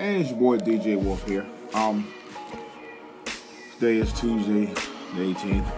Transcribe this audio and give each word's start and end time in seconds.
Hey, 0.00 0.22
it's 0.22 0.30
your 0.30 0.38
boy 0.38 0.56
DJ 0.56 0.96
Wolf 0.96 1.28
here. 1.28 1.44
Um, 1.74 2.10
today 3.74 3.98
is 3.98 4.10
Tuesday, 4.14 4.64
the 5.14 5.34
18th 5.34 5.70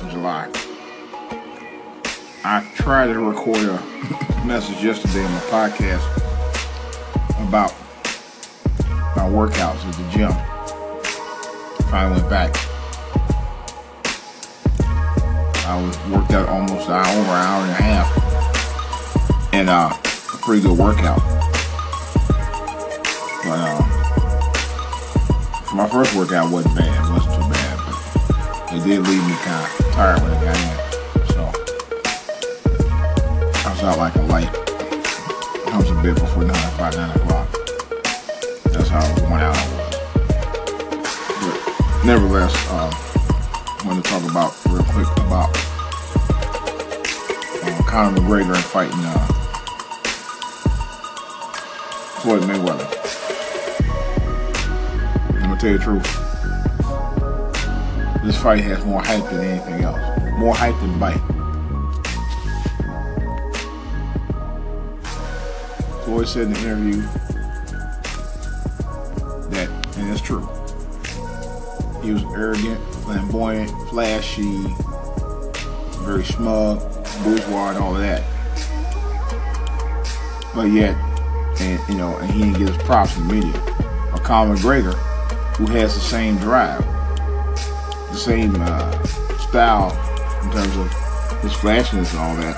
of 0.00 0.10
July. 0.12 0.48
I 2.44 2.70
tried 2.76 3.08
to 3.08 3.18
record 3.18 3.58
a 3.64 3.82
message 4.46 4.80
yesterday 4.80 5.24
on 5.24 5.32
my 5.32 5.40
podcast 5.40 6.06
about 7.48 7.74
my 9.16 9.28
workouts 9.28 9.84
at 9.84 9.94
the 9.96 10.08
gym. 10.16 10.32
Finally 11.90 12.20
went 12.20 12.30
back. 12.30 12.54
I 15.66 15.82
was 15.82 15.98
worked 16.12 16.30
out 16.30 16.48
almost 16.48 16.86
an 16.86 16.92
hour, 16.92 17.02
an 17.02 17.28
hour 17.28 17.62
and 17.64 17.70
a 17.72 17.82
half, 17.82 19.52
and 19.52 19.68
uh, 19.68 19.90
a 19.92 20.36
pretty 20.36 20.62
good 20.62 20.78
workout. 20.78 21.57
But 23.48 23.80
for 25.64 25.76
my 25.76 25.88
first 25.88 26.14
workout, 26.14 26.52
wasn't 26.52 26.76
bad. 26.76 26.92
It 26.92 27.10
wasn't 27.10 27.34
too 27.34 27.48
bad, 27.48 27.78
but 27.86 27.96
it 28.76 28.84
did 28.84 29.00
leave 29.08 29.24
me 29.26 29.34
kind 29.40 29.64
of 29.64 29.70
tired 29.92 30.20
when 30.20 30.32
I 30.32 30.44
got 30.44 30.56
in. 30.60 30.76
So 31.32 31.40
I 33.64 33.70
was 33.72 33.82
out 33.84 33.96
like 33.96 34.14
a 34.16 34.22
light. 34.24 34.52
I 35.72 35.78
was 35.78 35.90
a 35.90 35.94
bit 36.02 36.14
before 36.16 36.44
nine, 36.44 36.74
about 36.74 36.94
nine 36.94 37.10
o'clock. 37.16 37.48
That's 38.64 38.90
how 38.90 39.00
worn 39.22 39.40
out 39.40 39.56
I 39.56 39.64
was. 39.72 39.96
But 41.40 41.56
nevertheless, 42.04 42.54
uh, 42.68 42.90
I 42.92 43.86
want 43.86 44.04
to 44.04 44.10
talk 44.10 44.24
about 44.30 44.52
real 44.66 44.84
quick 44.92 45.08
about 45.24 45.48
uh, 47.64 47.82
Conor 47.86 48.20
McGregor 48.20 48.54
and 48.54 48.64
fighting 48.64 49.00
uh, 49.00 49.26
Floyd 52.20 52.42
Mayweather. 52.42 53.27
Gonna 55.58 55.78
tell 55.78 55.88
you 55.88 56.00
the 56.00 56.00
truth. 56.00 56.08
This 58.24 58.40
fight 58.40 58.60
has 58.60 58.84
more 58.84 59.02
hype 59.02 59.24
than 59.24 59.40
anything 59.40 59.82
else. 59.82 59.98
More 60.38 60.54
hype 60.54 60.78
than 60.78 60.96
bite. 61.00 61.18
Floyd 66.04 66.28
said 66.28 66.46
in 66.46 66.52
the 66.52 66.60
interview 66.60 67.02
that, 69.50 69.68
and 69.96 70.12
it's 70.12 70.20
true, 70.20 70.46
he 72.02 72.12
was 72.12 72.22
arrogant, 72.36 72.78
flamboyant, 73.02 73.70
flashy, 73.88 74.62
very 76.04 76.24
smug, 76.24 76.78
bourgeois, 77.24 77.70
and 77.70 77.78
all 77.78 77.96
of 77.96 78.00
that. 78.00 78.22
But 80.54 80.70
yet, 80.70 80.94
and 81.60 81.80
you 81.88 81.96
know, 81.96 82.16
and 82.18 82.30
he 82.30 82.42
didn't 82.42 82.58
get 82.58 82.68
his 82.68 82.82
props 82.84 83.16
in 83.16 83.26
the 83.26 83.34
media. 83.34 83.60
Or 84.12 84.20
Conor 84.20 84.54
McGregor, 84.54 84.96
who 85.58 85.66
has 85.66 85.92
the 85.94 86.00
same 86.00 86.36
drive, 86.36 86.78
the 88.12 88.16
same 88.16 88.54
uh, 88.60 89.02
style 89.38 89.90
in 90.44 90.52
terms 90.52 90.76
of 90.76 90.88
his 91.42 91.52
flashiness 91.52 92.12
and 92.12 92.20
all 92.20 92.36
that. 92.36 92.56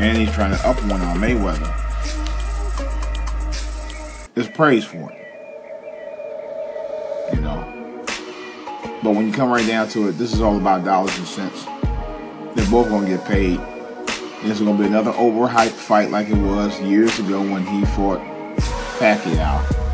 And 0.00 0.18
he's 0.18 0.32
trying 0.32 0.50
to 0.50 0.68
up 0.68 0.76
one 0.82 1.00
on 1.00 1.18
Mayweather. 1.18 1.72
It's 4.34 4.48
praise 4.48 4.84
for 4.84 5.12
it. 5.12 5.16
You 7.32 7.40
know. 7.40 8.02
But 9.02 9.14
when 9.14 9.28
you 9.28 9.32
come 9.32 9.50
right 9.50 9.66
down 9.66 9.88
to 9.90 10.08
it, 10.08 10.12
this 10.18 10.32
is 10.34 10.40
all 10.40 10.56
about 10.56 10.84
dollars 10.84 11.16
and 11.18 11.26
cents. 11.26 11.64
They're 12.56 12.68
both 12.68 12.88
gonna 12.88 13.06
get 13.06 13.24
paid. 13.24 13.60
This 14.42 14.58
is 14.58 14.60
gonna 14.60 14.76
be 14.76 14.86
another 14.86 15.12
overhyped 15.12 15.70
fight 15.70 16.10
like 16.10 16.28
it 16.28 16.34
was 16.34 16.80
years 16.80 17.16
ago 17.20 17.40
when 17.40 17.64
he 17.64 17.84
fought 17.86 18.20
Pacquiao. 18.98 19.85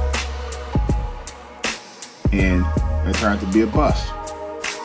And 2.32 2.64
it 3.06 3.14
turned 3.16 3.38
out 3.38 3.40
to 3.40 3.52
be 3.52 3.60
a 3.60 3.66
bust. 3.66 4.12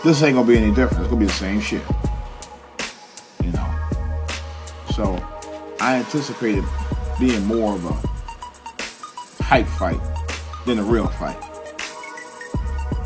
This 0.03 0.21
ain't 0.21 0.35
gonna 0.35 0.47
be 0.47 0.57
any 0.57 0.73
different. 0.73 0.99
It's 0.99 1.07
gonna 1.07 1.19
be 1.19 1.25
the 1.25 1.31
same 1.31 1.61
shit. 1.61 1.81
You 3.43 3.51
know. 3.51 3.67
So 4.93 5.23
I 5.79 5.95
anticipated 5.95 6.63
being 7.19 7.45
more 7.45 7.75
of 7.75 7.85
a 7.85 9.43
hype 9.43 9.67
fight 9.67 9.99
than 10.65 10.79
a 10.79 10.83
real 10.83 11.07
fight. 11.07 11.37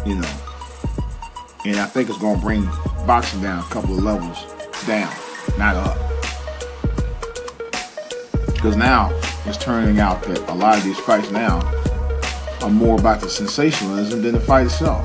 You 0.06 0.16
know. 0.16 0.34
And 1.66 1.78
I 1.78 1.86
think 1.86 2.10
it's 2.10 2.18
gonna 2.18 2.42
bring 2.42 2.66
boxing 3.06 3.42
down 3.42 3.60
a 3.60 3.68
couple 3.70 3.98
of 3.98 4.04
levels 4.04 4.44
down, 4.86 5.14
not 5.58 5.76
up. 5.76 5.98
Because 8.48 8.76
now 8.76 9.10
it's 9.46 9.58
turning 9.58 10.00
out 10.00 10.24
that 10.24 10.50
a 10.50 10.54
lot 10.54 10.78
of 10.78 10.84
these 10.84 11.00
fights 11.00 11.32
now 11.32 11.60
are 12.62 12.70
more 12.70 13.00
about 13.00 13.22
the 13.22 13.30
sensationalism 13.30 14.22
than 14.22 14.34
the 14.34 14.40
fight 14.40 14.66
itself. 14.68 15.04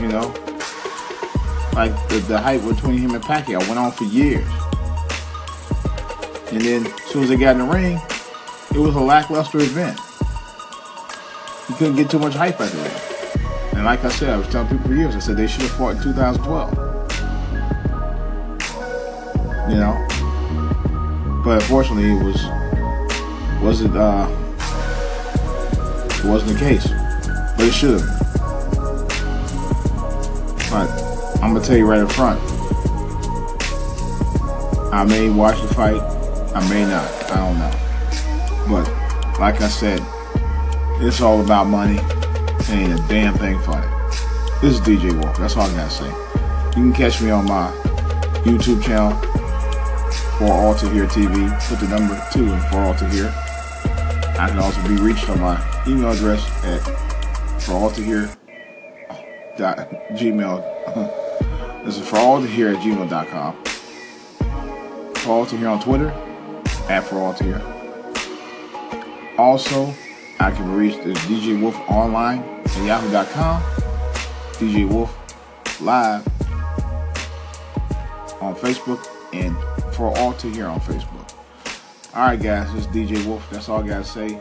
You 0.00 0.08
know? 0.08 0.34
Like 1.74 1.92
the, 2.08 2.24
the 2.26 2.38
hype 2.38 2.62
between 2.64 2.98
him 2.98 3.14
and 3.14 3.22
Pacquiao 3.22 3.60
went 3.68 3.78
on 3.78 3.92
for 3.92 4.04
years. 4.04 4.48
And 6.50 6.60
then 6.60 6.86
as 6.86 7.02
soon 7.04 7.22
as 7.24 7.28
they 7.28 7.36
got 7.36 7.56
in 7.56 7.66
the 7.66 7.72
ring, 7.72 8.00
it 8.70 8.78
was 8.78 8.94
a 8.94 9.00
lackluster 9.00 9.58
event. 9.58 9.98
You 11.68 11.74
couldn't 11.74 11.96
get 11.96 12.10
too 12.10 12.18
much 12.18 12.34
hype 12.34 12.60
out 12.60 12.72
of 12.72 12.82
that. 12.82 13.72
And 13.74 13.84
like 13.84 14.04
I 14.04 14.08
said, 14.08 14.30
I 14.30 14.36
was 14.38 14.48
telling 14.48 14.68
people 14.68 14.88
for 14.88 14.94
years, 14.94 15.14
I 15.14 15.18
said 15.18 15.36
they 15.36 15.46
should 15.46 15.62
have 15.62 15.72
fought 15.72 15.96
in 15.96 16.02
2012. 16.02 16.72
You 19.70 19.76
know? 19.76 20.06
But 21.44 21.62
unfortunately, 21.62 22.10
it 22.10 22.22
was 22.22 22.42
wasn't 23.62 23.96
uh 23.96 24.28
it 26.18 26.24
wasn't 26.24 26.52
the 26.52 26.58
case, 26.58 26.86
but 27.56 27.66
it 27.66 27.72
should 27.72 28.00
have. 28.00 28.18
But 30.70 30.90
I'm 31.42 31.54
gonna 31.54 31.64
tell 31.64 31.76
you 31.76 31.86
right 31.86 32.00
up 32.00 32.10
front, 32.12 32.40
I 34.92 35.04
may 35.04 35.30
watch 35.30 35.60
the 35.60 35.68
fight, 35.74 36.00
I 36.54 36.68
may 36.68 36.82
not, 36.82 37.08
I 37.30 37.36
don't 37.36 37.58
know. 37.58 37.72
But 38.68 39.38
like 39.38 39.60
I 39.60 39.68
said, 39.68 40.00
it's 41.00 41.20
all 41.20 41.40
about 41.40 41.68
money. 41.68 41.98
Ain't 42.70 42.92
a 42.92 43.04
damn 43.08 43.34
thing 43.34 43.58
funny. 43.60 43.86
This 44.60 44.74
is 44.74 44.80
DJ 44.80 45.12
Wolf. 45.22 45.38
That's 45.38 45.56
all 45.56 45.62
I 45.62 45.74
gotta 45.74 45.90
say. 45.90 46.08
You 46.76 46.84
can 46.84 46.92
catch 46.92 47.22
me 47.22 47.30
on 47.30 47.46
my 47.46 47.70
YouTube 48.44 48.82
channel 48.82 49.12
for 50.38 50.52
all 50.52 50.74
to 50.74 50.90
hear 50.90 51.06
TV. 51.06 51.48
Put 51.68 51.80
the 51.80 51.88
number 51.88 52.20
two 52.32 52.52
in 52.52 52.60
for 52.62 52.78
all 52.78 52.94
to 52.94 53.08
hear. 53.08 53.32
I 54.38 54.48
can 54.48 54.60
also 54.60 54.80
be 54.86 54.94
reached 54.96 55.28
on 55.28 55.40
my 55.40 55.82
email 55.88 56.12
address 56.12 56.46
at 56.64 56.78
for 57.60 57.72
all 57.72 57.90
to 57.90 58.00
hear 58.00 58.30
oh, 59.10 59.24
dot 59.56 59.78
gmail. 60.12 61.82
this 61.84 61.98
is 61.98 62.08
for 62.08 62.18
all 62.18 62.40
to 62.40 62.46
hear 62.46 62.68
at 62.68 62.76
gmail.com. 62.76 63.64
For 65.16 65.30
all 65.30 65.44
to 65.44 65.56
hear 65.56 65.68
on 65.68 65.80
Twitter 65.80 66.10
at 66.88 67.02
for 67.04 67.16
all 67.16 67.34
to 67.34 67.42
hear. 67.42 67.60
Also, 69.38 69.92
I 70.38 70.52
can 70.52 70.72
reach 70.72 70.94
at 70.94 71.16
DJ 71.26 71.60
Wolf 71.60 71.74
online 71.90 72.38
at 72.38 72.84
yahoo.com. 72.84 73.60
DJ 74.54 74.88
Wolf 74.88 75.12
live 75.80 76.24
on 78.40 78.54
Facebook 78.54 79.04
and 79.32 79.56
for 79.94 80.16
all 80.18 80.32
to 80.34 80.48
hear 80.48 80.66
on 80.66 80.80
Facebook. 80.80 81.37
All 82.14 82.22
right, 82.22 82.40
guys, 82.40 82.72
this 82.72 82.86
is 82.86 82.88
DJ 82.88 83.24
Wolf. 83.26 83.46
That's 83.50 83.68
all 83.68 83.84
I 83.84 83.86
got 83.86 83.98
to 83.98 84.04
say. 84.04 84.40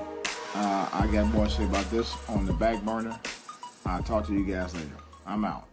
Uh, 0.56 0.90
I 0.94 1.10
got 1.12 1.28
more 1.34 1.46
to 1.46 1.52
say 1.52 1.66
about 1.66 1.84
this 1.92 2.16
on 2.30 2.46
the 2.46 2.54
back 2.54 2.82
burner. 2.84 3.20
I'll 3.86 4.02
talk 4.02 4.26
to 4.28 4.34
you 4.34 4.46
guys 4.46 4.74
later. 4.74 4.88
I'm 5.26 5.44
out. 5.44 5.68